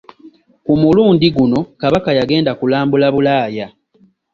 Ku 0.65 0.73
mulundi 0.81 1.27
guno 1.35 1.59
Kabaka 1.81 2.09
yagenda 2.19 2.51
kulambula 2.59 3.07
Bulaaya. 3.15 3.67